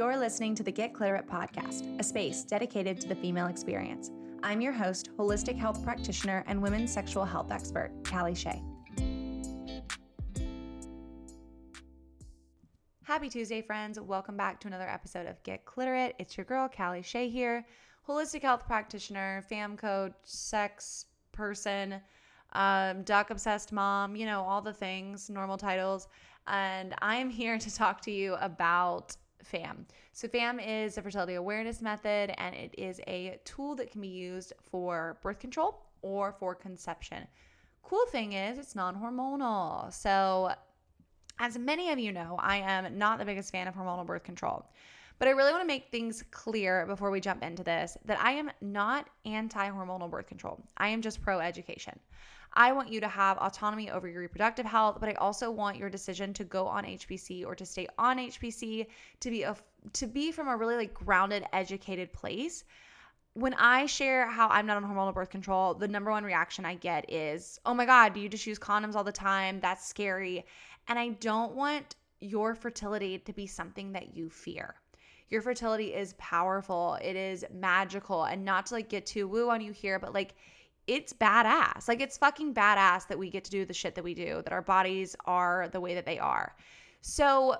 You're 0.00 0.16
listening 0.16 0.54
to 0.54 0.62
the 0.62 0.72
Get 0.72 0.94
Cliterate 0.94 1.26
podcast, 1.26 2.00
a 2.00 2.02
space 2.02 2.42
dedicated 2.42 3.02
to 3.02 3.06
the 3.06 3.14
female 3.14 3.48
experience. 3.48 4.10
I'm 4.42 4.62
your 4.62 4.72
host, 4.72 5.10
holistic 5.18 5.58
health 5.58 5.84
practitioner 5.84 6.42
and 6.46 6.62
women's 6.62 6.90
sexual 6.90 7.26
health 7.26 7.52
expert, 7.52 7.92
Callie 8.02 8.34
Shea. 8.34 8.62
Happy 13.02 13.28
Tuesday, 13.28 13.60
friends. 13.60 14.00
Welcome 14.00 14.38
back 14.38 14.58
to 14.60 14.68
another 14.68 14.88
episode 14.88 15.26
of 15.26 15.42
Get 15.42 15.66
Cliterate. 15.66 16.14
It's 16.18 16.34
your 16.34 16.46
girl, 16.46 16.66
Callie 16.66 17.02
Shea 17.02 17.28
here, 17.28 17.66
holistic 18.08 18.40
health 18.40 18.66
practitioner, 18.66 19.44
fam 19.50 19.76
coach, 19.76 20.14
sex 20.24 21.04
person, 21.32 22.00
um, 22.54 23.02
duck 23.02 23.28
obsessed 23.28 23.70
mom, 23.70 24.16
you 24.16 24.24
know, 24.24 24.40
all 24.44 24.62
the 24.62 24.72
things, 24.72 25.28
normal 25.28 25.58
titles. 25.58 26.08
And 26.46 26.94
I'm 27.02 27.28
here 27.28 27.58
to 27.58 27.74
talk 27.74 28.00
to 28.00 28.10
you 28.10 28.36
about 28.36 29.14
FAM. 29.42 29.86
So, 30.12 30.28
FAM 30.28 30.60
is 30.60 30.98
a 30.98 31.02
fertility 31.02 31.34
awareness 31.34 31.80
method 31.82 32.32
and 32.38 32.54
it 32.54 32.74
is 32.76 33.00
a 33.06 33.38
tool 33.44 33.74
that 33.76 33.90
can 33.90 34.00
be 34.00 34.08
used 34.08 34.52
for 34.60 35.18
birth 35.22 35.38
control 35.38 35.82
or 36.02 36.32
for 36.32 36.54
conception. 36.54 37.26
Cool 37.82 38.06
thing 38.06 38.34
is, 38.34 38.58
it's 38.58 38.74
non 38.74 38.94
hormonal. 38.94 39.92
So, 39.92 40.52
as 41.38 41.58
many 41.58 41.90
of 41.90 41.98
you 41.98 42.12
know, 42.12 42.36
I 42.38 42.58
am 42.58 42.98
not 42.98 43.18
the 43.18 43.24
biggest 43.24 43.50
fan 43.50 43.66
of 43.66 43.74
hormonal 43.74 44.06
birth 44.06 44.24
control. 44.24 44.66
But 45.18 45.28
I 45.28 45.32
really 45.32 45.52
want 45.52 45.62
to 45.62 45.66
make 45.66 45.90
things 45.90 46.24
clear 46.30 46.86
before 46.86 47.10
we 47.10 47.20
jump 47.20 47.42
into 47.42 47.62
this 47.62 47.96
that 48.06 48.18
I 48.22 48.32
am 48.32 48.50
not 48.62 49.06
anti 49.26 49.68
hormonal 49.68 50.10
birth 50.10 50.26
control. 50.26 50.62
I 50.78 50.88
am 50.88 51.02
just 51.02 51.20
pro 51.20 51.40
education. 51.40 51.98
I 52.52 52.72
want 52.72 52.92
you 52.92 53.00
to 53.00 53.08
have 53.08 53.38
autonomy 53.38 53.90
over 53.90 54.08
your 54.08 54.20
reproductive 54.20 54.66
health, 54.66 54.98
but 54.98 55.08
I 55.08 55.14
also 55.14 55.50
want 55.50 55.76
your 55.76 55.88
decision 55.88 56.32
to 56.34 56.44
go 56.44 56.66
on 56.66 56.84
HBC 56.84 57.46
or 57.46 57.54
to 57.54 57.64
stay 57.64 57.86
on 57.98 58.18
HBC 58.18 58.86
to 59.20 59.30
be 59.30 59.42
a 59.42 59.56
to 59.94 60.06
be 60.06 60.32
from 60.32 60.48
a 60.48 60.56
really 60.56 60.76
like 60.76 60.94
grounded, 60.94 61.44
educated 61.52 62.12
place. 62.12 62.64
When 63.34 63.54
I 63.54 63.86
share 63.86 64.26
how 64.26 64.48
I'm 64.48 64.66
not 64.66 64.76
on 64.76 64.84
hormonal 64.84 65.14
birth 65.14 65.30
control, 65.30 65.74
the 65.74 65.86
number 65.86 66.10
one 66.10 66.24
reaction 66.24 66.64
I 66.64 66.74
get 66.74 67.10
is, 67.10 67.60
"Oh 67.64 67.74
my 67.74 67.86
god, 67.86 68.14
do 68.14 68.20
you 68.20 68.28
just 68.28 68.46
use 68.46 68.58
condoms 68.58 68.96
all 68.96 69.04
the 69.04 69.12
time? 69.12 69.60
That's 69.60 69.86
scary." 69.86 70.44
And 70.88 70.98
I 70.98 71.10
don't 71.10 71.54
want 71.54 71.94
your 72.20 72.54
fertility 72.54 73.18
to 73.20 73.32
be 73.32 73.46
something 73.46 73.92
that 73.92 74.16
you 74.16 74.28
fear. 74.28 74.74
Your 75.28 75.42
fertility 75.42 75.94
is 75.94 76.14
powerful, 76.18 76.98
it 77.00 77.14
is 77.14 77.44
magical, 77.52 78.24
and 78.24 78.44
not 78.44 78.66
to 78.66 78.74
like 78.74 78.88
get 78.88 79.06
too 79.06 79.28
woo 79.28 79.48
on 79.48 79.60
you 79.60 79.72
here, 79.72 80.00
but 80.00 80.12
like 80.12 80.34
it's 80.90 81.12
badass. 81.12 81.86
Like 81.86 82.00
it's 82.00 82.18
fucking 82.18 82.52
badass 82.52 83.06
that 83.06 83.16
we 83.16 83.30
get 83.30 83.44
to 83.44 83.50
do 83.50 83.64
the 83.64 83.72
shit 83.72 83.94
that 83.94 84.02
we 84.02 84.12
do, 84.12 84.42
that 84.42 84.52
our 84.52 84.60
bodies 84.60 85.14
are 85.24 85.68
the 85.70 85.80
way 85.80 85.94
that 85.94 86.04
they 86.04 86.18
are. 86.18 86.56
So 87.00 87.54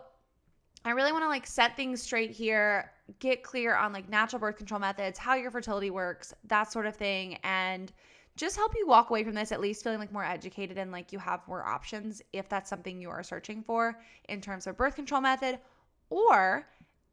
I 0.84 0.91
really 0.91 1.12
want 1.12 1.23
to 1.23 1.28
like 1.28 1.47
set 1.47 1.77
things 1.77 2.03
straight 2.03 2.33
here, 2.33 2.91
get 3.20 3.45
clear 3.45 3.77
on 3.77 3.92
like 3.92 4.08
natural 4.08 4.41
birth 4.41 4.56
control 4.56 4.81
methods, 4.81 5.17
how 5.17 5.36
your 5.36 5.53
fertility 5.53 5.91
works, 5.91 6.34
that 6.48 6.73
sort 6.73 6.86
of 6.86 6.97
thing, 6.97 7.39
and 7.45 7.92
just 8.34 8.56
help 8.56 8.75
you 8.77 8.84
walk 8.89 9.11
away 9.11 9.23
from 9.23 9.34
this 9.34 9.53
at 9.53 9.61
least 9.61 9.84
feeling 9.84 10.01
like 10.01 10.12
more 10.12 10.25
educated 10.25 10.77
and 10.77 10.91
like 10.91 11.12
you 11.12 11.20
have 11.20 11.47
more 11.47 11.64
options 11.64 12.20
if 12.33 12.48
that's 12.48 12.69
something 12.69 13.01
you 13.01 13.11
are 13.11 13.23
searching 13.23 13.62
for 13.62 14.01
in 14.28 14.41
terms 14.41 14.67
of 14.67 14.77
birth 14.77 14.97
control 14.97 15.20
method 15.20 15.61
or 16.08 16.67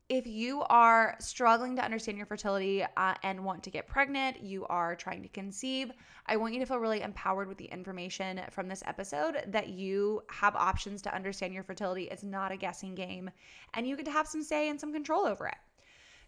if 0.09 0.25
you 0.25 0.63
are 0.69 1.15
struggling 1.19 1.75
to 1.75 1.83
understand 1.83 2.17
your 2.17 2.25
fertility 2.25 2.83
uh, 2.95 3.13
and 3.23 3.43
want 3.43 3.61
to 3.63 3.69
get 3.69 3.87
pregnant, 3.87 4.41
you 4.41 4.65
are 4.67 4.95
trying 4.95 5.21
to 5.21 5.27
conceive, 5.27 5.91
I 6.27 6.37
want 6.37 6.53
you 6.53 6.61
to 6.61 6.65
feel 6.65 6.77
really 6.77 7.01
empowered 7.01 7.49
with 7.49 7.57
the 7.57 7.65
information 7.65 8.39
from 8.51 8.69
this 8.69 8.81
episode 8.85 9.43
that 9.47 9.67
you 9.67 10.21
have 10.29 10.55
options 10.55 11.01
to 11.03 11.13
understand 11.13 11.53
your 11.53 11.63
fertility. 11.63 12.03
It's 12.03 12.23
not 12.23 12.53
a 12.53 12.57
guessing 12.57 12.95
game, 12.95 13.29
and 13.73 13.85
you 13.85 13.97
get 13.97 14.05
to 14.05 14.11
have 14.11 14.27
some 14.27 14.43
say 14.43 14.69
and 14.69 14.79
some 14.79 14.93
control 14.93 15.25
over 15.25 15.47
it. 15.47 15.57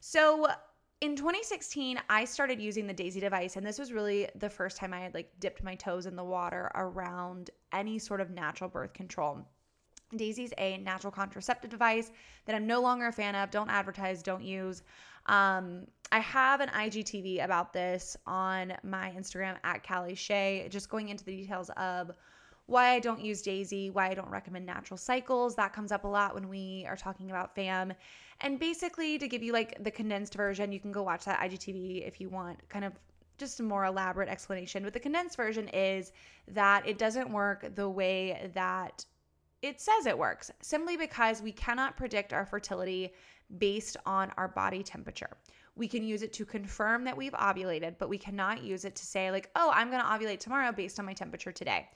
So, 0.02 0.48
in 1.02 1.16
2016, 1.16 1.98
I 2.10 2.26
started 2.26 2.60
using 2.60 2.86
the 2.86 2.94
Daisy 2.94 3.22
device, 3.22 3.56
and 3.56 3.66
this 3.66 3.80
was 3.80 3.94
really 3.94 4.28
the 4.36 4.50
first 4.50 4.76
time 4.76 4.94
I 4.94 5.00
had 5.00 5.14
like 5.14 5.32
dipped 5.40 5.64
my 5.64 5.76
toes 5.76 6.06
in 6.06 6.18
the 6.18 6.24
water 6.24 6.70
around 6.76 7.50
any 7.72 7.98
sort 7.98 8.20
of 8.20 8.30
natural 8.30 8.70
birth 8.70 8.92
control. 8.92 9.48
Daisy's 10.16 10.54
a 10.58 10.78
natural 10.78 11.12
contraceptive 11.12 11.70
device 11.70 12.12
that 12.46 12.56
I'm 12.56 12.68
no 12.68 12.82
longer 12.82 13.08
a 13.08 13.12
fan 13.12 13.36
of. 13.36 13.52
Don't 13.52 13.70
advertise, 13.70 14.24
don't 14.24 14.44
use. 14.44 14.84
Um, 15.28 15.86
I 16.12 16.20
have 16.20 16.60
an 16.62 16.70
IGTV 16.70 17.44
about 17.44 17.72
this 17.74 18.18
on 18.26 18.74
my 18.84 19.14
Instagram 19.16 19.58
at 19.64 19.88
Callie 19.88 20.16
Shea, 20.16 20.68
just 20.70 20.90
going 20.90 21.10
into 21.10 21.24
the 21.24 21.36
details 21.36 21.70
of 21.78 22.12
why 22.66 22.92
I 22.92 23.00
don't 23.00 23.20
use 23.20 23.42
Daisy, 23.42 23.90
why 23.90 24.10
I 24.10 24.14
don't 24.14 24.30
recommend 24.30 24.66
natural 24.66 24.98
cycles. 24.98 25.56
That 25.56 25.74
comes 25.74 25.92
up 25.92 26.04
a 26.04 26.08
lot 26.08 26.36
when 26.36 26.50
we 26.50 26.86
are 26.88 26.96
talking 26.96 27.30
about 27.30 27.56
FAM. 27.56 27.94
And 28.42 28.60
basically, 28.60 29.18
to 29.18 29.28
give 29.28 29.44
you 29.44 29.54
like 29.54 29.84
the 29.84 29.92
condensed 29.92 30.36
version, 30.36 30.72
you 30.72 30.80
can 30.80 30.92
go 30.92 31.04
watch 31.04 31.26
that 31.26 31.40
IGTV 31.40 32.08
if 32.08 32.22
you 32.22 32.30
want 32.30 32.58
kind 32.70 32.86
of 32.86 32.94
just 33.38 33.60
a 33.60 33.64
more 33.64 33.86
elaborate 33.86 34.30
explanation. 34.30 34.84
But 34.84 34.94
the 34.94 35.00
condensed 35.00 35.36
version 35.36 35.68
is 35.70 36.12
that 36.50 36.88
it 36.88 36.98
doesn't 36.98 37.32
work 37.32 37.74
the 37.76 37.90
way 37.90 38.50
that 38.54 39.06
it 39.62 39.82
says 39.82 40.06
it 40.06 40.18
works 40.18 40.52
simply 40.62 40.98
because 40.98 41.42
we 41.42 41.52
cannot 41.52 41.98
predict 41.98 42.34
our 42.34 42.46
fertility 42.46 43.14
based 43.58 43.98
on 44.06 44.32
our 44.38 44.48
body 44.48 44.84
temperature. 44.84 45.30
We 45.76 45.88
can 45.88 46.04
use 46.04 46.22
it 46.24 46.34
to 46.34 46.46
confirm 46.46 47.04
that 47.06 47.16
we've 47.16 47.34
ovulated, 47.34 47.96
but 47.98 48.10
we 48.10 48.18
cannot 48.18 48.64
use 48.64 48.86
it 48.86 48.96
to 48.96 49.06
say, 49.06 49.32
like, 49.32 49.50
oh, 49.56 49.72
I'm 49.74 49.90
going 49.90 50.02
to 50.02 50.08
ovulate 50.08 50.40
tomorrow 50.40 50.72
based 50.72 51.00
on 51.00 51.06
my 51.06 51.14
temperature 51.14 51.52
today. 51.52 51.88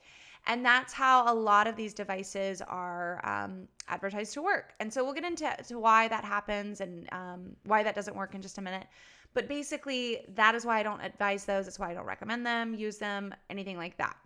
And 0.46 0.64
that's 0.64 0.92
how 0.92 1.32
a 1.32 1.34
lot 1.34 1.66
of 1.66 1.76
these 1.76 1.94
devices 1.94 2.60
are 2.60 3.20
um, 3.24 3.66
advertised 3.88 4.34
to 4.34 4.42
work. 4.42 4.74
And 4.80 4.92
so 4.92 5.04
we'll 5.04 5.14
get 5.14 5.24
into 5.24 5.54
to 5.68 5.78
why 5.78 6.08
that 6.08 6.24
happens 6.24 6.80
and 6.80 7.08
um, 7.12 7.56
why 7.64 7.82
that 7.82 7.94
doesn't 7.94 8.16
work 8.16 8.34
in 8.34 8.42
just 8.42 8.58
a 8.58 8.62
minute. 8.62 8.86
But 9.32 9.48
basically, 9.48 10.24
that 10.34 10.54
is 10.54 10.64
why 10.64 10.78
I 10.78 10.82
don't 10.82 11.00
advise 11.00 11.44
those. 11.44 11.64
That's 11.64 11.78
why 11.78 11.90
I 11.90 11.94
don't 11.94 12.06
recommend 12.06 12.46
them, 12.46 12.74
use 12.74 12.98
them, 12.98 13.34
anything 13.50 13.76
like 13.76 13.96
that. 13.98 14.16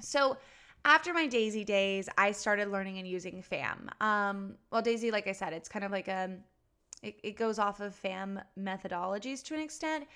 So, 0.00 0.36
after 0.84 1.14
my 1.14 1.26
Daisy 1.26 1.64
days, 1.64 2.08
I 2.18 2.32
started 2.32 2.68
learning 2.68 2.98
and 2.98 3.08
using 3.08 3.42
FAM. 3.42 3.90
Um, 4.00 4.54
well, 4.70 4.82
Daisy, 4.82 5.10
like 5.10 5.26
I 5.26 5.32
said, 5.32 5.52
it's 5.52 5.68
kind 5.68 5.84
of 5.84 5.90
like 5.90 6.08
a, 6.08 6.36
it, 7.02 7.18
it 7.22 7.36
goes 7.36 7.58
off 7.58 7.80
of 7.80 7.94
FAM 7.94 8.40
methodologies 8.58 9.42
to 9.44 9.54
an 9.54 9.60
extent. 9.60 10.06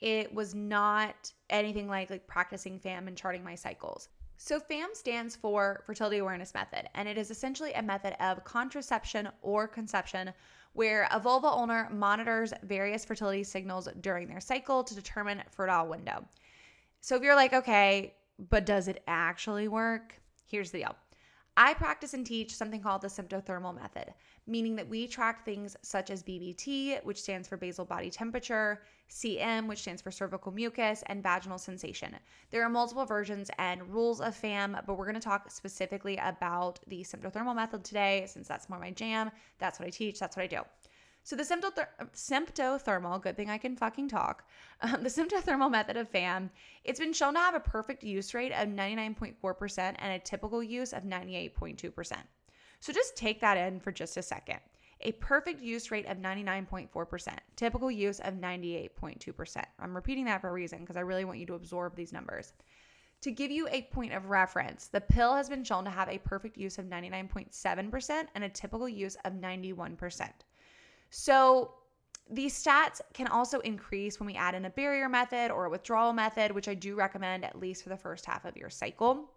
It 0.00 0.34
was 0.34 0.54
not 0.54 1.32
anything 1.48 1.88
like 1.88 2.10
like 2.10 2.26
practicing 2.26 2.78
FAM 2.78 3.08
and 3.08 3.16
charting 3.16 3.42
my 3.42 3.54
cycles. 3.54 4.08
So 4.36 4.60
FAM 4.60 4.90
stands 4.92 5.34
for 5.34 5.82
Fertility 5.86 6.18
Awareness 6.18 6.52
Method, 6.52 6.88
and 6.94 7.08
it 7.08 7.16
is 7.16 7.30
essentially 7.30 7.72
a 7.72 7.82
method 7.82 8.14
of 8.22 8.44
contraception 8.44 9.28
or 9.40 9.66
conception 9.66 10.32
where 10.74 11.08
a 11.10 11.18
vulva 11.18 11.50
owner 11.50 11.88
monitors 11.90 12.52
various 12.64 13.02
fertility 13.02 13.42
signals 13.42 13.88
during 14.02 14.28
their 14.28 14.40
cycle 14.40 14.84
to 14.84 14.94
determine 14.94 15.42
fertile 15.50 15.86
window. 15.86 16.22
So 17.00 17.16
if 17.16 17.22
you're 17.22 17.34
like, 17.34 17.54
okay, 17.54 18.12
but 18.38 18.66
does 18.66 18.88
it 18.88 19.02
actually 19.06 19.68
work? 19.68 20.20
Here's 20.44 20.70
the 20.70 20.78
deal. 20.78 20.96
I 21.58 21.72
practice 21.72 22.12
and 22.12 22.26
teach 22.26 22.54
something 22.54 22.82
called 22.82 23.00
the 23.00 23.08
symptothermal 23.08 23.74
method, 23.74 24.12
meaning 24.46 24.76
that 24.76 24.88
we 24.88 25.08
track 25.08 25.42
things 25.42 25.74
such 25.80 26.10
as 26.10 26.22
BBT, 26.22 27.02
which 27.02 27.22
stands 27.22 27.48
for 27.48 27.56
basal 27.56 27.86
body 27.86 28.10
temperature, 28.10 28.82
CM, 29.08 29.66
which 29.66 29.78
stands 29.78 30.02
for 30.02 30.10
cervical 30.10 30.52
mucus, 30.52 31.02
and 31.06 31.22
vaginal 31.22 31.56
sensation. 31.56 32.14
There 32.50 32.62
are 32.62 32.68
multiple 32.68 33.06
versions 33.06 33.50
and 33.58 33.88
rules 33.88 34.20
of 34.20 34.36
FAM, 34.36 34.76
but 34.86 34.98
we're 34.98 35.06
going 35.06 35.14
to 35.14 35.20
talk 35.20 35.50
specifically 35.50 36.18
about 36.18 36.78
the 36.88 37.00
symptothermal 37.02 37.56
method 37.56 37.84
today 37.84 38.26
since 38.28 38.46
that's 38.46 38.68
more 38.68 38.78
my 38.78 38.90
jam. 38.90 39.30
That's 39.58 39.78
what 39.78 39.86
I 39.86 39.90
teach, 39.90 40.18
that's 40.18 40.36
what 40.36 40.42
I 40.42 40.48
do. 40.48 40.60
So 41.26 41.34
the 41.34 41.42
symptothermal, 41.42 43.20
good 43.20 43.36
thing 43.36 43.50
I 43.50 43.58
can 43.58 43.74
fucking 43.74 44.08
talk, 44.10 44.44
um, 44.80 45.02
the 45.02 45.08
symptothermal 45.08 45.68
method 45.68 45.96
of 45.96 46.08
FAM, 46.08 46.50
it's 46.84 47.00
been 47.00 47.12
shown 47.12 47.34
to 47.34 47.40
have 47.40 47.56
a 47.56 47.58
perfect 47.58 48.04
use 48.04 48.32
rate 48.32 48.52
of 48.52 48.68
99.4% 48.68 49.94
and 49.98 50.12
a 50.12 50.20
typical 50.20 50.62
use 50.62 50.92
of 50.92 51.02
98.2%. 51.02 52.12
So 52.78 52.92
just 52.92 53.16
take 53.16 53.40
that 53.40 53.56
in 53.56 53.80
for 53.80 53.90
just 53.90 54.16
a 54.16 54.22
second. 54.22 54.60
A 55.00 55.10
perfect 55.12 55.60
use 55.60 55.90
rate 55.90 56.06
of 56.06 56.18
99.4%, 56.18 57.38
typical 57.56 57.90
use 57.90 58.20
of 58.20 58.34
98.2%. 58.34 59.64
I'm 59.80 59.96
repeating 59.96 60.26
that 60.26 60.40
for 60.40 60.50
a 60.50 60.52
reason 60.52 60.78
because 60.78 60.96
I 60.96 61.00
really 61.00 61.24
want 61.24 61.40
you 61.40 61.46
to 61.46 61.54
absorb 61.54 61.96
these 61.96 62.12
numbers. 62.12 62.52
To 63.22 63.32
give 63.32 63.50
you 63.50 63.66
a 63.72 63.82
point 63.82 64.12
of 64.12 64.30
reference, 64.30 64.86
the 64.86 65.00
pill 65.00 65.34
has 65.34 65.48
been 65.48 65.64
shown 65.64 65.82
to 65.86 65.90
have 65.90 66.08
a 66.08 66.18
perfect 66.18 66.56
use 66.56 66.78
of 66.78 66.84
99.7% 66.84 68.26
and 68.36 68.44
a 68.44 68.48
typical 68.48 68.88
use 68.88 69.16
of 69.24 69.32
91%. 69.32 70.30
So 71.10 71.74
these 72.28 72.62
stats 72.62 73.00
can 73.14 73.28
also 73.28 73.60
increase 73.60 74.18
when 74.18 74.26
we 74.26 74.34
add 74.34 74.54
in 74.54 74.64
a 74.64 74.70
barrier 74.70 75.08
method 75.08 75.50
or 75.50 75.66
a 75.66 75.70
withdrawal 75.70 76.12
method, 76.12 76.52
which 76.52 76.68
I 76.68 76.74
do 76.74 76.94
recommend 76.96 77.44
at 77.44 77.58
least 77.58 77.82
for 77.82 77.88
the 77.88 77.96
first 77.96 78.26
half 78.26 78.44
of 78.44 78.56
your 78.56 78.70
cycle. 78.70 79.30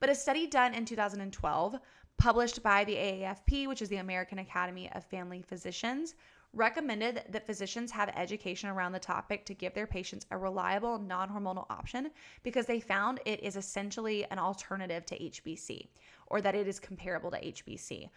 But 0.00 0.08
a 0.08 0.14
study 0.14 0.46
done 0.46 0.74
in 0.74 0.84
2012, 0.84 1.78
published 2.16 2.62
by 2.62 2.84
the 2.84 2.94
AAFP, 2.94 3.68
which 3.68 3.82
is 3.82 3.88
the 3.88 3.96
American 3.96 4.38
Academy 4.38 4.90
of 4.92 5.04
Family 5.04 5.42
Physicians, 5.42 6.14
recommended 6.54 7.24
that 7.30 7.46
physicians 7.46 7.90
have 7.90 8.10
education 8.10 8.68
around 8.68 8.92
the 8.92 8.98
topic 8.98 9.44
to 9.46 9.54
give 9.54 9.74
their 9.74 9.86
patients 9.86 10.26
a 10.30 10.36
reliable 10.36 10.98
non 10.98 11.28
hormonal 11.28 11.66
option 11.70 12.10
because 12.42 12.66
they 12.66 12.80
found 12.80 13.20
it 13.24 13.42
is 13.42 13.56
essentially 13.56 14.24
an 14.30 14.38
alternative 14.38 15.06
to 15.06 15.18
HBC 15.18 15.88
or 16.26 16.40
that 16.40 16.54
it 16.54 16.66
is 16.66 16.78
comparable 16.78 17.30
to 17.30 17.40
HBC 17.40 18.08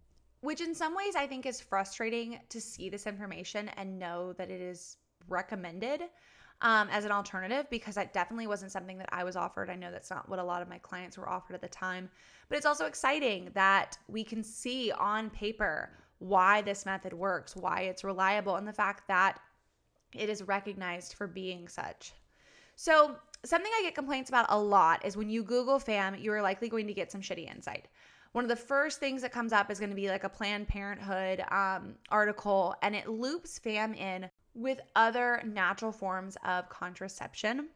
which 0.46 0.62
in 0.62 0.76
some 0.76 0.96
ways 0.96 1.16
I 1.16 1.28
think 1.28 1.46
is 1.46 1.60
frustrating 1.60 2.40
to 2.50 2.62
see 2.62 2.90
this 2.90 3.08
information 3.08 3.70
and 3.78 4.00
know 4.00 4.34
that 4.34 4.50
it 4.50 4.62
is 4.62 4.98
recommended 5.28 6.04
um, 6.62 6.88
as 6.92 7.04
an 7.04 7.12
alternative 7.12 7.66
because 7.70 7.96
that 7.96 8.14
definitely 8.14 8.48
wasn't 8.48 8.72
something 8.72 8.98
that 9.00 9.10
I 9.12 9.24
was 9.24 9.36
offered. 9.36 9.70
I 9.70 9.76
know 9.76 9.92
that's 9.92 10.10
not 10.10 10.30
what 10.30 10.40
a 10.40 10.44
lot 10.44 10.62
of 10.62 10.70
my 10.70 10.78
clients 10.78 11.18
were 11.18 11.28
offered 11.28 11.56
at 11.56 11.62
the 11.62 11.68
time, 11.68 12.10
but 12.48 12.58
it's 12.58 12.66
also 12.66 12.86
exciting 12.86 13.50
that 13.54 13.98
we 14.08 14.24
can 14.24 14.44
see 14.44 14.92
on 14.92 15.30
paper 15.32 15.90
why 16.20 16.62
this 16.62 16.86
method 16.86 17.12
works, 17.12 17.56
why 17.56 17.82
it's 17.82 18.04
reliable, 18.04 18.56
and 18.56 18.68
the 18.68 18.74
fact 18.74 19.08
that 19.08 19.40
it 20.14 20.30
is 20.30 20.44
recognized 20.44 21.16
for 21.16 21.28
being 21.28 21.68
such. 21.68 22.14
So, 22.76 23.16
something 23.44 23.72
I 23.78 23.84
get 23.84 23.96
complaints 23.96 24.30
about 24.30 24.46
a 24.50 24.60
lot 24.60 25.06
is 25.06 25.18
when 25.18 25.30
you 25.30 25.44
Google 25.44 25.80
FAM, 25.80 26.16
you 26.16 26.32
are 26.32 26.42
likely 26.42 26.70
going 26.70 26.88
to 26.88 26.94
get 26.94 27.12
some 27.12 27.22
shitty 27.22 27.54
insight. 27.54 27.88
One 28.36 28.44
of 28.44 28.50
the 28.50 28.58
first 28.58 29.00
things 29.00 29.22
that 29.22 29.32
comes 29.32 29.54
up 29.54 29.72
is 29.72 29.80
going 29.80 29.92
to 29.92 29.96
be 29.96 30.10
like 30.10 30.26
a 30.26 30.30
Planned 30.30 30.68
Parenthood 30.68 31.46
um, 31.52 31.96
article, 32.10 32.76
and 32.82 32.94
it 32.94 33.08
loops 33.08 33.58
FAM 33.60 33.94
in 33.94 34.30
with 34.54 34.82
other 34.94 35.42
natural 35.46 35.94
forms 35.94 36.36
of 36.44 36.68
contraception. 36.68 37.70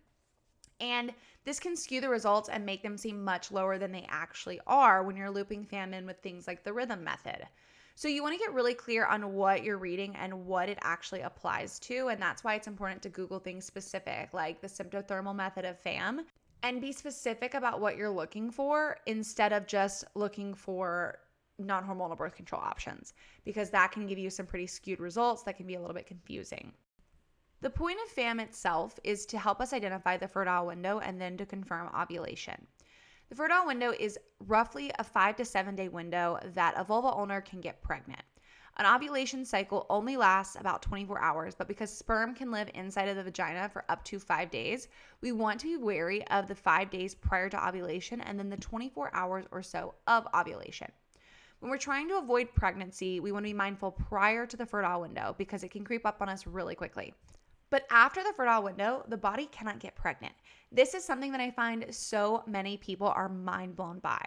And 0.81 1.13
this 1.45 1.61
can 1.61 1.77
skew 1.77 2.01
the 2.01 2.09
results 2.09 2.49
and 2.49 2.65
make 2.65 2.83
them 2.83 2.97
seem 2.97 3.23
much 3.23 3.53
lower 3.53 3.77
than 3.77 3.93
they 3.93 4.05
actually 4.09 4.59
are 4.67 5.01
when 5.01 5.15
you're 5.15 5.31
looping 5.31 5.63
FAM 5.63 5.93
in 5.93 6.05
with 6.05 6.17
things 6.17 6.45
like 6.45 6.65
the 6.65 6.73
rhythm 6.73 7.05
method. 7.05 7.47
So 7.95 8.09
you 8.09 8.21
want 8.21 8.37
to 8.37 8.45
get 8.45 8.53
really 8.53 8.73
clear 8.73 9.05
on 9.05 9.31
what 9.31 9.63
you're 9.63 9.77
reading 9.77 10.13
and 10.17 10.45
what 10.45 10.67
it 10.67 10.77
actually 10.81 11.21
applies 11.21 11.79
to. 11.79 12.09
And 12.09 12.21
that's 12.21 12.43
why 12.43 12.55
it's 12.55 12.67
important 12.67 13.01
to 13.03 13.09
Google 13.09 13.39
things 13.39 13.63
specific, 13.63 14.33
like 14.33 14.59
the 14.59 14.67
symptothermal 14.67 15.35
method 15.35 15.63
of 15.63 15.79
FAM, 15.79 16.25
and 16.63 16.81
be 16.81 16.91
specific 16.91 17.53
about 17.53 17.79
what 17.79 17.97
you're 17.97 18.09
looking 18.09 18.51
for 18.51 18.97
instead 19.05 19.53
of 19.53 19.67
just 19.67 20.03
looking 20.15 20.53
for 20.53 21.19
non 21.57 21.83
hormonal 21.83 22.17
birth 22.17 22.35
control 22.35 22.61
options, 22.61 23.13
because 23.43 23.69
that 23.69 23.91
can 23.91 24.07
give 24.07 24.17
you 24.17 24.29
some 24.29 24.45
pretty 24.45 24.67
skewed 24.67 24.99
results 24.99 25.43
that 25.43 25.57
can 25.57 25.67
be 25.67 25.75
a 25.75 25.79
little 25.79 25.93
bit 25.93 26.07
confusing. 26.07 26.73
The 27.61 27.69
point 27.69 27.99
of 28.05 28.11
FAM 28.11 28.39
itself 28.39 28.97
is 29.03 29.25
to 29.27 29.37
help 29.37 29.59
us 29.59 29.73
identify 29.73 30.15
the 30.15 30.27
fertile 30.27 30.65
window 30.65 30.99
and 30.99 31.19
then 31.19 31.35
to 31.37 31.45
confirm 31.45 31.89
ovulation. 31.93 32.67
The 33.29 33.35
fertile 33.35 33.67
window 33.67 33.91
is 33.91 34.17
roughly 34.47 34.91
a 34.97 35.03
five 35.03 35.35
to 35.35 35.45
seven 35.45 35.75
day 35.75 35.89
window 35.89 36.39
that 36.53 36.73
a 36.77 36.83
vulva 36.83 37.13
owner 37.13 37.41
can 37.41 37.61
get 37.61 37.81
pregnant. 37.81 38.21
An 38.79 38.85
ovulation 38.85 39.43
cycle 39.43 39.85
only 39.89 40.15
lasts 40.15 40.55
about 40.57 40.81
24 40.81 41.21
hours, 41.21 41.53
but 41.53 41.67
because 41.67 41.91
sperm 41.91 42.33
can 42.33 42.49
live 42.49 42.71
inside 42.73 43.09
of 43.09 43.17
the 43.17 43.23
vagina 43.23 43.67
for 43.67 43.83
up 43.89 44.05
to 44.05 44.19
five 44.19 44.49
days, 44.49 44.87
we 45.19 45.33
want 45.33 45.59
to 45.59 45.65
be 45.67 45.75
wary 45.75 46.25
of 46.27 46.47
the 46.47 46.55
five 46.55 46.89
days 46.89 47.13
prior 47.13 47.49
to 47.49 47.67
ovulation 47.67 48.21
and 48.21 48.39
then 48.39 48.49
the 48.49 48.55
24 48.55 49.13
hours 49.13 49.43
or 49.51 49.61
so 49.61 49.95
of 50.07 50.25
ovulation. 50.33 50.89
When 51.59 51.69
we're 51.69 51.77
trying 51.77 52.07
to 52.07 52.19
avoid 52.19 52.55
pregnancy, 52.55 53.19
we 53.19 53.33
want 53.33 53.43
to 53.43 53.49
be 53.49 53.53
mindful 53.53 53.91
prior 53.91 54.45
to 54.45 54.55
the 54.55 54.65
fertile 54.65 55.01
window 55.01 55.35
because 55.37 55.63
it 55.63 55.71
can 55.71 55.83
creep 55.83 56.05
up 56.05 56.21
on 56.21 56.29
us 56.29 56.47
really 56.47 56.75
quickly. 56.75 57.13
But 57.71 57.85
after 57.91 58.23
the 58.23 58.33
fertile 58.37 58.63
window, 58.63 59.03
the 59.09 59.17
body 59.17 59.47
cannot 59.47 59.79
get 59.79 59.97
pregnant. 59.97 60.33
This 60.71 60.93
is 60.93 61.03
something 61.03 61.33
that 61.33 61.41
I 61.41 61.51
find 61.51 61.85
so 61.93 62.43
many 62.47 62.77
people 62.77 63.07
are 63.07 63.27
mind 63.27 63.75
blown 63.75 63.99
by. 63.99 64.23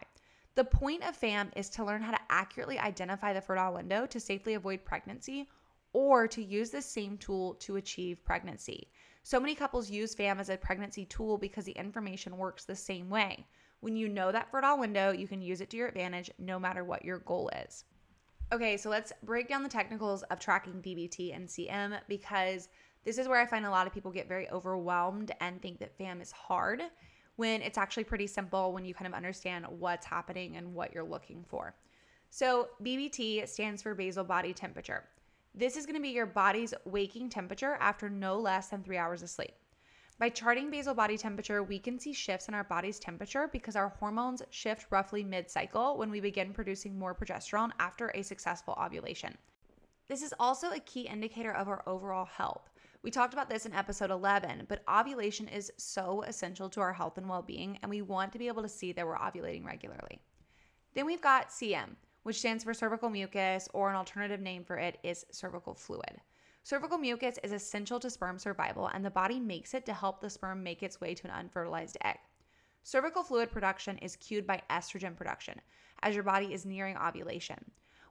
The 0.55 0.65
point 0.65 1.03
of 1.03 1.17
FAM 1.17 1.51
is 1.57 1.71
to 1.71 1.85
learn 1.85 2.03
how 2.03 2.11
to 2.11 2.21
accurately 2.29 2.79
identify 2.79 3.33
the 3.33 3.41
fertile 3.41 3.73
window 3.73 4.05
to 4.05 4.21
safely 4.21 4.53
avoid 4.53 4.85
pregnancy 4.85 5.49
or 5.95 6.29
to 6.29 6.45
use 6.45 6.69
the 6.71 6.83
same 6.83 7.17
tool 7.17 7.55
to 7.55 7.77
achieve 7.77 8.23
pregnancy. 8.25 8.89
So 9.23 9.41
many 9.41 9.55
couples 9.55 9.91
use 9.91 10.15
FAM 10.15 10.41
as 10.41 10.51
a 10.51 10.59
pregnancy 10.59 11.07
tool 11.07 11.39
because 11.39 11.65
the 11.65 11.73
information 11.73 12.37
works 12.37 12.65
the 12.65 12.77
same 12.77 13.09
way. 13.09 13.47
When 13.81 13.97
you 13.97 14.09
know 14.09 14.31
that 14.31 14.51
fertile 14.51 14.79
window, 14.79 15.11
you 15.11 15.27
can 15.27 15.41
use 15.41 15.63
it 15.63 15.71
to 15.71 15.77
your 15.77 15.89
advantage 15.89 16.31
no 16.39 16.59
matter 16.59 16.85
what 16.85 17.05
your 17.05 17.21
goal 17.21 17.51
is. 17.65 17.85
Okay, 18.53 18.77
so 18.77 18.91
let's 18.91 19.13
break 19.23 19.49
down 19.49 19.63
the 19.63 19.69
technicals 19.71 20.23
of 20.25 20.39
tracking 20.39 20.83
BBT 20.83 21.35
and 21.35 21.49
CM 21.49 21.99
because 22.09 22.69
this 23.05 23.17
is 23.17 23.27
where 23.27 23.41
I 23.41 23.47
find 23.47 23.65
a 23.65 23.71
lot 23.71 23.87
of 23.87 23.95
people 23.95 24.11
get 24.11 24.29
very 24.29 24.51
overwhelmed 24.51 25.33
and 25.41 25.63
think 25.63 25.79
that 25.79 25.97
FAM 25.97 26.21
is 26.21 26.31
hard 26.31 26.83
when 27.37 27.62
it's 27.62 27.79
actually 27.79 28.05
pretty 28.05 28.26
simple 28.26 28.73
when 28.73 28.84
you 28.84 28.94
kind 28.94 29.06
of 29.06 29.14
understand 29.14 29.67
what's 29.69 30.06
happening 30.06 30.56
and 30.56 30.75
what 30.75 30.93
you're 30.93 31.05
looking 31.05 31.44
for. 31.49 31.75
So, 32.31 32.69
BBT 32.82 33.46
stands 33.46 33.82
for 33.82 33.94
basal 33.94 34.25
body 34.25 34.52
temperature. 34.55 35.05
This 35.55 35.76
is 35.76 35.84
going 35.84 35.96
to 35.96 36.02
be 36.02 36.08
your 36.08 36.25
body's 36.25 36.73
waking 36.87 37.29
temperature 37.29 37.76
after 37.79 38.08
no 38.08 38.38
less 38.38 38.69
than 38.69 38.82
three 38.82 38.96
hours 38.96 39.23
of 39.23 39.29
sleep. 39.29 39.52
By 40.19 40.29
charting 40.29 40.70
basal 40.70 40.94
body 40.94 41.19
temperature, 41.19 41.62
we 41.62 41.79
can 41.79 41.99
see 41.99 42.12
shifts 42.12 42.49
in 42.49 42.55
our 42.55 42.64
body's 42.64 42.99
temperature 42.99 43.50
because 43.52 43.76
our 43.76 43.88
hormones 43.88 44.43
shift 44.50 44.87
roughly 44.90 45.25
mid 45.25 45.50
cycle 45.50 45.99
when 45.99 46.11
we 46.11 46.20
begin 46.20 46.52
producing 46.52 46.99
more 46.99 47.14
progesterone 47.14 47.73
after 47.79 48.08
a 48.14 48.23
successful 48.23 48.79
ovulation. 48.81 49.37
This 50.08 50.23
is 50.23 50.34
also 50.38 50.70
a 50.70 50.81
key 50.81 51.02
indicator 51.02 51.52
of 51.52 51.69
our 51.69 51.82
overall 51.87 52.26
health. 52.26 52.70
We 53.03 53.11
talked 53.11 53.35
about 53.35 53.51
this 53.51 53.67
in 53.67 53.75
episode 53.75 54.13
11, 54.13 54.67
but 54.69 54.85
ovulation 54.89 55.49
is 55.49 55.73
so 55.77 56.23
essential 56.23 56.69
to 56.69 56.81
our 56.81 56.93
health 56.93 57.19
and 57.19 57.29
well 57.29 57.43
being, 57.43 57.77
and 57.83 57.91
we 57.91 58.01
want 58.01 58.33
to 58.33 58.39
be 58.39 58.47
able 58.47 58.63
to 58.63 58.69
see 58.69 58.93
that 58.93 59.05
we're 59.05 59.19
ovulating 59.19 59.65
regularly. 59.65 60.21
Then 60.95 61.07
we've 61.07 61.21
got 61.21 61.49
CM, 61.49 61.97
which 62.23 62.39
stands 62.39 62.63
for 62.63 62.73
cervical 62.73 63.11
mucus, 63.11 63.69
or 63.75 63.91
an 63.91 63.97
alternative 63.97 64.41
name 64.41 64.63
for 64.63 64.77
it 64.77 64.99
is 65.03 65.27
cervical 65.33 65.75
fluid. 65.75 66.21
Cervical 66.63 66.97
mucus 66.97 67.41
is 67.43 67.51
essential 67.51 67.99
to 67.99 68.09
sperm 68.09 68.39
survival, 68.39 68.87
and 68.87 69.05
the 69.05 69.11
body 69.11 69.41
makes 69.41 69.75
it 69.75 69.85
to 69.87 69.93
help 69.93 70.21
the 70.21 70.31
sperm 70.31 70.63
make 70.63 70.85
its 70.85 71.01
way 71.01 71.13
to 71.13 71.27
an 71.27 71.33
unfertilized 71.33 71.97
egg. 72.05 72.19
Cervical 72.85 73.25
fluid 73.25 73.51
production 73.51 73.99
is 73.99 74.15
cued 74.15 74.47
by 74.47 74.63
estrogen 74.71 75.17
production 75.17 75.61
as 76.05 76.15
your 76.15 76.23
body 76.23 76.55
is 76.55 76.65
nearing 76.65 76.97
ovulation. 76.97 77.59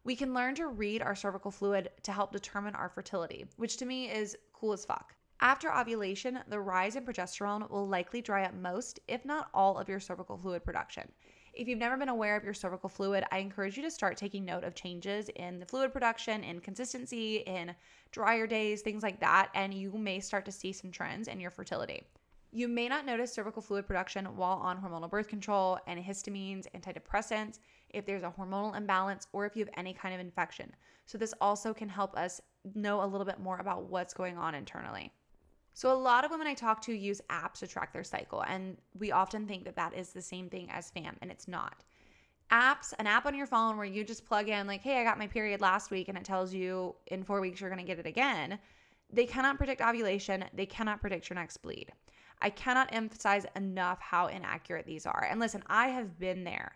We 0.04 0.16
can 0.16 0.34
learn 0.34 0.56
to 0.56 0.68
read 0.68 1.02
our 1.02 1.16
cervical 1.16 1.52
fluid 1.52 1.92
to 2.04 2.12
help 2.12 2.32
determine 2.32 2.76
our 2.76 2.90
fertility, 2.90 3.46
which 3.58 3.78
to 3.78 3.86
me 3.86 4.10
is 4.10 4.36
cool 4.62 4.74
as 4.74 4.86
fuck. 4.86 5.16
After 5.40 5.76
ovulation, 5.76 6.40
the 6.48 6.60
rise 6.60 6.96
in 6.96 7.04
progesterone 7.04 7.68
will 7.72 7.88
likely 7.88 8.22
dry 8.22 8.44
up 8.44 8.54
most, 8.54 9.00
if 9.08 9.26
not 9.26 9.50
all, 9.56 9.80
of 9.80 9.90
your 9.90 10.00
cervical 10.00 10.38
fluid 10.38 10.64
production. 10.64 11.12
If 11.54 11.68
you've 11.68 11.80
never 11.80 11.98
been 11.98 12.10
aware 12.10 12.38
of 12.38 12.44
your 12.44 12.54
cervical 12.54 12.88
fluid, 12.88 13.24
I 13.32 13.40
encourage 13.40 13.76
you 13.76 13.82
to 13.82 13.90
start 13.90 14.18
taking 14.18 14.46
note 14.46 14.64
of 14.64 14.76
changes 14.76 15.30
in 15.30 15.60
the 15.60 15.66
fluid 15.66 15.92
production, 15.92 16.44
in 16.44 16.60
consistency, 16.60 17.38
in 17.38 17.74
drier 18.12 18.46
days, 18.46 18.84
things 18.84 19.02
like 19.02 19.20
that, 19.20 19.50
and 19.56 19.74
you 19.74 19.92
may 19.94 20.20
start 20.20 20.46
to 20.46 20.52
see 20.52 20.72
some 20.72 20.92
trends 20.92 21.28
in 21.28 21.40
your 21.40 21.52
fertility. 21.52 22.04
You 22.52 22.68
may 22.68 22.88
not 22.88 23.06
notice 23.06 23.34
cervical 23.34 23.64
fluid 23.64 23.88
production 23.88 24.26
while 24.38 24.60
on 24.60 24.80
hormonal 24.80 25.10
birth 25.10 25.28
control, 25.28 25.80
antihistamines, 25.88 26.68
antidepressants, 26.76 27.58
if 27.90 28.06
there's 28.06 28.24
a 28.24 28.34
hormonal 28.38 28.78
imbalance, 28.78 29.28
or 29.34 29.46
if 29.46 29.56
you 29.56 29.66
have 29.66 29.74
any 29.76 29.94
kind 29.94 30.14
of 30.14 30.22
infection. 30.22 30.72
So, 31.08 31.18
this 31.18 31.34
also 31.42 31.74
can 31.74 31.90
help 31.90 32.16
us 32.16 32.42
know 32.76 33.04
a 33.04 33.06
little 33.06 33.26
bit 33.26 33.40
more 33.40 33.58
about 33.58 33.90
what's 33.90 34.14
going 34.14 34.38
on 34.38 34.56
internally. 34.56 35.12
So, 35.74 35.92
a 35.92 35.94
lot 35.94 36.26
of 36.26 36.32
women 36.32 36.48
I 36.48 36.54
talk 36.54 36.82
to 36.84 36.94
use 36.94 37.22
apps 37.30 37.60
to 37.60 37.68
track 37.68 37.94
their 37.94 38.04
cycle, 38.04 38.44
and 38.44 38.78
we 38.98 39.12
often 39.12 39.48
think 39.48 39.64
that 39.66 39.76
that 39.78 39.94
is 39.94 40.10
the 40.10 40.22
same 40.22 40.50
thing 40.50 40.70
as 40.70 40.92
FAM, 40.92 41.16
and 41.22 41.32
it's 41.32 41.48
not. 41.48 41.84
Apps, 42.52 42.94
an 43.00 43.08
app 43.08 43.26
on 43.26 43.34
your 43.34 43.48
phone 43.48 43.78
where 43.78 43.86
you 43.86 44.04
just 44.04 44.26
plug 44.26 44.50
in, 44.50 44.68
like, 44.68 44.82
hey, 44.82 45.00
I 45.00 45.06
got 45.06 45.18
my 45.18 45.28
period 45.28 45.62
last 45.62 45.90
week, 45.90 46.10
and 46.10 46.18
it 46.18 46.26
tells 46.26 46.54
you 46.54 46.96
in 47.08 47.24
four 47.24 47.40
weeks 47.40 47.62
you're 47.62 47.70
gonna 47.70 47.84
get 47.84 48.00
it 48.00 48.06
again, 48.06 48.60
they 49.14 49.26
cannot 49.26 49.58
predict 49.58 49.82
ovulation, 49.82 50.44
they 50.54 50.66
cannot 50.66 51.00
predict 51.00 51.30
your 51.30 51.36
next 51.36 51.58
bleed. 51.58 51.92
I 52.42 52.50
cannot 52.50 52.90
emphasize 52.92 53.46
enough 53.56 54.00
how 54.02 54.28
inaccurate 54.28 54.86
these 54.86 55.06
are. 55.06 55.28
And 55.30 55.40
listen, 55.40 55.64
I 55.68 55.88
have 55.88 56.20
been 56.20 56.44
there. 56.44 56.76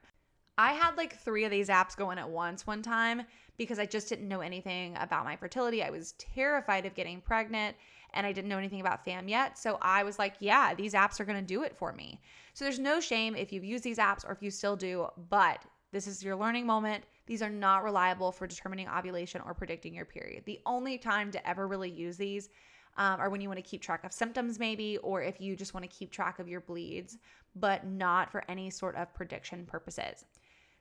I 0.57 0.73
had 0.73 0.95
like 0.95 1.17
three 1.19 1.43
of 1.43 1.51
these 1.51 1.69
apps 1.69 1.97
going 1.97 2.17
at 2.17 2.29
once 2.29 2.65
one 2.65 2.81
time 2.81 3.23
because 3.57 3.79
I 3.79 3.85
just 3.85 4.07
didn't 4.07 4.27
know 4.27 4.41
anything 4.41 4.95
about 4.99 5.25
my 5.25 5.35
fertility. 5.35 5.83
I 5.83 5.89
was 5.89 6.13
terrified 6.13 6.85
of 6.85 6.95
getting 6.95 7.21
pregnant 7.21 7.75
and 8.13 8.25
I 8.25 8.31
didn't 8.31 8.49
know 8.49 8.57
anything 8.57 8.79
about 8.79 9.03
FAM 9.03 9.27
yet. 9.27 9.57
So 9.57 9.77
I 9.81 10.03
was 10.03 10.17
like, 10.17 10.35
yeah, 10.39 10.73
these 10.73 10.93
apps 10.93 11.19
are 11.19 11.25
going 11.25 11.39
to 11.39 11.45
do 11.45 11.63
it 11.63 11.75
for 11.75 11.91
me. 11.91 12.21
So 12.53 12.63
there's 12.63 12.79
no 12.79 13.01
shame 13.01 13.35
if 13.35 13.51
you've 13.51 13.65
used 13.65 13.83
these 13.83 13.97
apps 13.97 14.25
or 14.25 14.31
if 14.31 14.41
you 14.41 14.49
still 14.49 14.77
do, 14.77 15.07
but 15.29 15.61
this 15.91 16.07
is 16.07 16.23
your 16.23 16.35
learning 16.35 16.65
moment. 16.65 17.03
These 17.25 17.41
are 17.41 17.49
not 17.49 17.83
reliable 17.83 18.31
for 18.31 18.47
determining 18.47 18.87
ovulation 18.87 19.41
or 19.45 19.53
predicting 19.53 19.93
your 19.93 20.05
period. 20.05 20.43
The 20.45 20.61
only 20.65 20.97
time 20.97 21.31
to 21.31 21.49
ever 21.49 21.67
really 21.67 21.91
use 21.91 22.15
these 22.15 22.49
um, 22.97 23.19
when 23.29 23.41
you 23.41 23.49
want 23.49 23.57
to 23.57 23.69
keep 23.69 23.81
track 23.81 24.05
of 24.05 24.13
symptoms, 24.13 24.57
maybe, 24.57 24.97
or 24.99 25.21
if 25.21 25.41
you 25.41 25.55
just 25.55 25.73
want 25.73 25.89
to 25.89 25.97
keep 25.97 26.11
track 26.11 26.39
of 26.39 26.47
your 26.47 26.61
bleeds, 26.61 27.17
but 27.55 27.85
not 27.85 28.31
for 28.31 28.43
any 28.49 28.69
sort 28.69 28.95
of 28.95 29.13
prediction 29.13 29.65
purposes. 29.65 30.25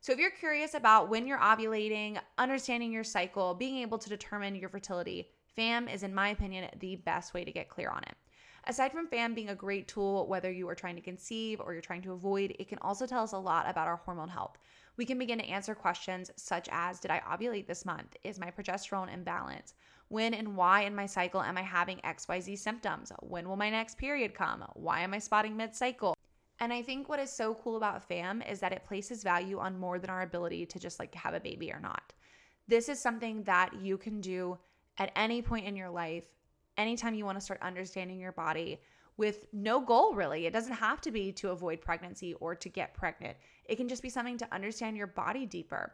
So, 0.04 0.12
if 0.12 0.18
you're 0.18 0.32
curious 0.32 0.74
about 0.74 1.08
when 1.08 1.26
you're 1.26 1.38
ovulating, 1.38 2.18
understanding 2.36 2.92
your 2.92 3.04
cycle, 3.04 3.54
being 3.54 3.78
able 3.78 3.96
to 3.96 4.10
determine 4.10 4.54
your 4.54 4.68
fertility, 4.68 5.30
FAM 5.56 5.88
is, 5.88 6.02
in 6.02 6.14
my 6.14 6.28
opinion, 6.28 6.68
the 6.78 6.96
best 6.96 7.32
way 7.32 7.42
to 7.42 7.50
get 7.50 7.70
clear 7.70 7.88
on 7.88 8.02
it. 8.02 8.14
Aside 8.66 8.92
from 8.92 9.08
FAM 9.08 9.32
being 9.32 9.48
a 9.48 9.54
great 9.54 9.88
tool, 9.88 10.28
whether 10.28 10.52
you 10.52 10.68
are 10.68 10.74
trying 10.74 10.96
to 10.96 11.00
conceive 11.00 11.58
or 11.58 11.72
you're 11.72 11.80
trying 11.80 12.02
to 12.02 12.12
avoid, 12.12 12.54
it 12.58 12.68
can 12.68 12.76
also 12.82 13.06
tell 13.06 13.22
us 13.22 13.32
a 13.32 13.38
lot 13.38 13.66
about 13.66 13.88
our 13.88 13.96
hormone 13.96 14.28
health. 14.28 14.58
We 14.98 15.06
can 15.06 15.18
begin 15.18 15.38
to 15.38 15.46
answer 15.46 15.74
questions 15.74 16.30
such 16.36 16.68
as 16.70 17.00
Did 17.00 17.10
I 17.10 17.20
ovulate 17.20 17.66
this 17.66 17.86
month? 17.86 18.14
Is 18.24 18.38
my 18.38 18.50
progesterone 18.50 19.08
imbalanced? 19.08 19.72
When 20.08 20.34
and 20.34 20.54
why 20.54 20.82
in 20.82 20.94
my 20.94 21.06
cycle 21.06 21.40
am 21.40 21.56
I 21.56 21.62
having 21.62 21.96
XYZ 22.04 22.58
symptoms? 22.58 23.10
When 23.20 23.48
will 23.48 23.56
my 23.56 23.70
next 23.70 23.96
period 23.96 24.34
come? 24.34 24.66
Why 24.74 25.00
am 25.00 25.14
I 25.14 25.18
spotting 25.18 25.56
mid 25.56 25.74
cycle? 25.74 26.13
And 26.64 26.72
I 26.72 26.80
think 26.80 27.10
what 27.10 27.20
is 27.20 27.30
so 27.30 27.52
cool 27.62 27.76
about 27.76 28.08
FAM 28.08 28.40
is 28.40 28.58
that 28.60 28.72
it 28.72 28.86
places 28.86 29.22
value 29.22 29.58
on 29.58 29.78
more 29.78 29.98
than 29.98 30.08
our 30.08 30.22
ability 30.22 30.64
to 30.64 30.78
just 30.78 30.98
like 30.98 31.14
have 31.14 31.34
a 31.34 31.40
baby 31.40 31.70
or 31.70 31.78
not. 31.78 32.14
This 32.66 32.88
is 32.88 32.98
something 32.98 33.42
that 33.42 33.78
you 33.82 33.98
can 33.98 34.22
do 34.22 34.56
at 34.96 35.12
any 35.14 35.42
point 35.42 35.66
in 35.66 35.76
your 35.76 35.90
life, 35.90 36.24
anytime 36.78 37.12
you 37.12 37.26
want 37.26 37.36
to 37.36 37.44
start 37.44 37.60
understanding 37.60 38.18
your 38.18 38.32
body 38.32 38.80
with 39.18 39.44
no 39.52 39.78
goal 39.78 40.14
really. 40.14 40.46
It 40.46 40.54
doesn't 40.54 40.72
have 40.72 41.02
to 41.02 41.10
be 41.10 41.32
to 41.32 41.50
avoid 41.50 41.82
pregnancy 41.82 42.32
or 42.40 42.54
to 42.54 42.68
get 42.70 42.94
pregnant. 42.94 43.36
It 43.66 43.76
can 43.76 43.86
just 43.86 44.02
be 44.02 44.08
something 44.08 44.38
to 44.38 44.54
understand 44.54 44.96
your 44.96 45.08
body 45.08 45.44
deeper. 45.44 45.92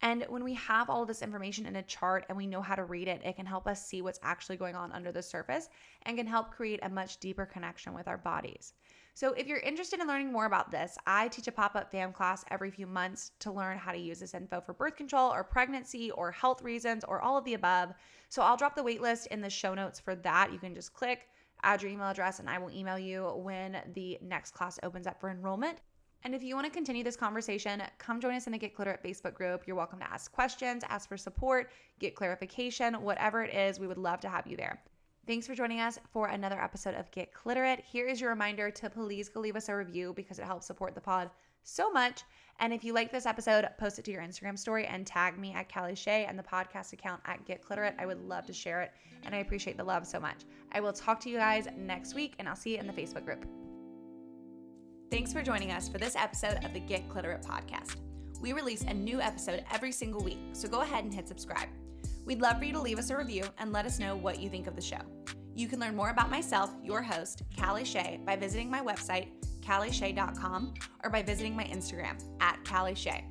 And 0.00 0.24
when 0.30 0.44
we 0.44 0.54
have 0.54 0.88
all 0.88 1.04
this 1.04 1.20
information 1.20 1.66
in 1.66 1.76
a 1.76 1.82
chart 1.82 2.24
and 2.30 2.38
we 2.38 2.46
know 2.46 2.62
how 2.62 2.74
to 2.74 2.84
read 2.84 3.06
it, 3.06 3.20
it 3.22 3.36
can 3.36 3.44
help 3.44 3.66
us 3.66 3.84
see 3.84 4.00
what's 4.00 4.20
actually 4.22 4.56
going 4.56 4.76
on 4.76 4.92
under 4.92 5.12
the 5.12 5.22
surface 5.22 5.68
and 6.04 6.16
can 6.16 6.26
help 6.26 6.52
create 6.52 6.80
a 6.82 6.88
much 6.88 7.18
deeper 7.18 7.44
connection 7.44 7.92
with 7.92 8.08
our 8.08 8.16
bodies. 8.16 8.72
So, 9.14 9.32
if 9.32 9.46
you're 9.46 9.58
interested 9.58 10.00
in 10.00 10.06
learning 10.06 10.32
more 10.32 10.46
about 10.46 10.70
this, 10.70 10.96
I 11.06 11.28
teach 11.28 11.48
a 11.48 11.52
pop 11.52 11.74
up 11.74 11.90
fam 11.90 12.12
class 12.12 12.44
every 12.50 12.70
few 12.70 12.86
months 12.86 13.32
to 13.40 13.52
learn 13.52 13.76
how 13.76 13.92
to 13.92 13.98
use 13.98 14.20
this 14.20 14.34
info 14.34 14.60
for 14.60 14.72
birth 14.72 14.96
control 14.96 15.32
or 15.32 15.44
pregnancy 15.44 16.10
or 16.12 16.30
health 16.30 16.62
reasons 16.62 17.04
or 17.04 17.20
all 17.20 17.36
of 17.36 17.44
the 17.44 17.54
above. 17.54 17.92
So, 18.28 18.42
I'll 18.42 18.56
drop 18.56 18.76
the 18.76 18.82
waitlist 18.82 19.26
in 19.28 19.40
the 19.40 19.50
show 19.50 19.74
notes 19.74 20.00
for 20.00 20.14
that. 20.16 20.52
You 20.52 20.58
can 20.58 20.74
just 20.74 20.92
click, 20.94 21.28
add 21.62 21.82
your 21.82 21.90
email 21.90 22.08
address, 22.08 22.38
and 22.38 22.48
I 22.48 22.58
will 22.58 22.70
email 22.70 22.98
you 22.98 23.24
when 23.36 23.78
the 23.94 24.18
next 24.22 24.52
class 24.52 24.78
opens 24.82 25.06
up 25.06 25.20
for 25.20 25.30
enrollment. 25.30 25.78
And 26.22 26.34
if 26.34 26.42
you 26.42 26.54
want 26.54 26.66
to 26.66 26.72
continue 26.72 27.02
this 27.02 27.16
conversation, 27.16 27.82
come 27.98 28.20
join 28.20 28.34
us 28.34 28.46
in 28.46 28.52
the 28.52 28.58
Get 28.58 28.74
Cliterate 28.74 29.02
Facebook 29.02 29.34
group. 29.34 29.62
You're 29.66 29.76
welcome 29.76 29.98
to 30.00 30.10
ask 30.10 30.30
questions, 30.30 30.84
ask 30.88 31.08
for 31.08 31.16
support, 31.16 31.70
get 31.98 32.14
clarification, 32.14 32.94
whatever 32.94 33.42
it 33.42 33.54
is, 33.54 33.80
we 33.80 33.86
would 33.86 33.98
love 33.98 34.20
to 34.20 34.28
have 34.28 34.46
you 34.46 34.56
there. 34.56 34.82
Thanks 35.30 35.46
for 35.46 35.54
joining 35.54 35.78
us 35.78 35.96
for 36.12 36.26
another 36.26 36.60
episode 36.60 36.96
of 36.96 37.08
Get 37.12 37.32
Cliterate. 37.32 37.84
Here 37.84 38.08
is 38.08 38.20
your 38.20 38.30
reminder 38.30 38.68
to 38.68 38.90
please 38.90 39.28
go 39.28 39.38
leave 39.38 39.54
us 39.54 39.68
a 39.68 39.76
review 39.76 40.12
because 40.16 40.40
it 40.40 40.44
helps 40.44 40.66
support 40.66 40.92
the 40.92 41.00
pod 41.00 41.30
so 41.62 41.88
much. 41.88 42.24
And 42.58 42.72
if 42.72 42.82
you 42.82 42.92
like 42.92 43.12
this 43.12 43.26
episode, 43.26 43.68
post 43.78 44.00
it 44.00 44.04
to 44.06 44.10
your 44.10 44.22
Instagram 44.22 44.58
story 44.58 44.86
and 44.86 45.06
tag 45.06 45.38
me 45.38 45.54
at 45.54 45.72
Callie 45.72 45.94
Shea 45.94 46.24
and 46.24 46.36
the 46.36 46.42
podcast 46.42 46.92
account 46.94 47.20
at 47.26 47.44
Get 47.44 47.62
Cliterate. 47.62 47.94
I 47.96 48.06
would 48.06 48.20
love 48.26 48.44
to 48.46 48.52
share 48.52 48.82
it, 48.82 48.90
and 49.22 49.32
I 49.32 49.38
appreciate 49.38 49.76
the 49.76 49.84
love 49.84 50.04
so 50.04 50.18
much. 50.18 50.38
I 50.72 50.80
will 50.80 50.92
talk 50.92 51.20
to 51.20 51.30
you 51.30 51.36
guys 51.36 51.68
next 51.78 52.16
week, 52.16 52.34
and 52.40 52.48
I'll 52.48 52.56
see 52.56 52.72
you 52.72 52.78
in 52.78 52.88
the 52.88 52.92
Facebook 52.92 53.24
group. 53.24 53.46
Thanks 55.12 55.32
for 55.32 55.42
joining 55.42 55.70
us 55.70 55.88
for 55.88 55.98
this 55.98 56.16
episode 56.16 56.64
of 56.64 56.72
the 56.72 56.80
Get 56.80 57.08
Cliterate 57.08 57.42
podcast. 57.42 57.98
We 58.40 58.52
release 58.52 58.82
a 58.82 58.94
new 58.94 59.20
episode 59.20 59.64
every 59.72 59.92
single 59.92 60.24
week, 60.24 60.40
so 60.54 60.66
go 60.66 60.80
ahead 60.80 61.04
and 61.04 61.14
hit 61.14 61.28
subscribe. 61.28 61.68
We'd 62.24 62.40
love 62.40 62.58
for 62.58 62.64
you 62.64 62.72
to 62.72 62.80
leave 62.80 62.98
us 62.98 63.10
a 63.10 63.16
review 63.16 63.44
and 63.58 63.72
let 63.72 63.86
us 63.86 63.98
know 63.98 64.16
what 64.16 64.40
you 64.40 64.50
think 64.50 64.66
of 64.66 64.76
the 64.76 64.82
show. 64.82 65.00
You 65.60 65.68
can 65.68 65.78
learn 65.78 65.94
more 65.94 66.08
about 66.08 66.30
myself, 66.30 66.70
your 66.82 67.02
host, 67.02 67.42
Callie 67.54 67.84
Shay, 67.84 68.18
by 68.24 68.34
visiting 68.34 68.70
my 68.70 68.80
website, 68.80 69.26
callieshay.com, 69.60 70.72
or 71.04 71.10
by 71.10 71.22
visiting 71.22 71.54
my 71.54 71.64
Instagram, 71.64 72.18
at 72.40 72.64
Callie 72.64 72.94
Shay. 72.94 73.26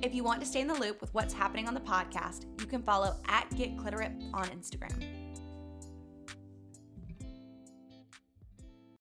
If 0.00 0.14
you 0.14 0.24
want 0.24 0.40
to 0.40 0.46
stay 0.46 0.62
in 0.62 0.66
the 0.66 0.72
loop 0.72 1.02
with 1.02 1.12
what's 1.12 1.34
happening 1.34 1.68
on 1.68 1.74
the 1.74 1.80
podcast, 1.80 2.46
you 2.58 2.66
can 2.66 2.82
follow 2.82 3.20
at 3.28 3.54
Get 3.54 3.76
Cliterate 3.76 4.12
on 4.32 4.46
Instagram. 4.46 5.23